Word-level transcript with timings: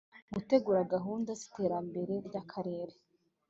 gutegura 0.33 0.87
gahunda 0.93 1.29
z 1.39 1.41
iterambere 1.47 2.13
ry 2.27 2.35
akarere 2.41 2.93